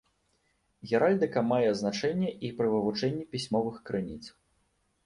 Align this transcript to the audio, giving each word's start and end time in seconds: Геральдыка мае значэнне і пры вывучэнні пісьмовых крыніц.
Геральдыка 0.91 1.43
мае 1.51 1.69
значэнне 1.83 2.33
і 2.49 2.53
пры 2.63 2.67
вывучэнні 2.75 3.23
пісьмовых 3.37 3.75
крыніц. 3.93 4.23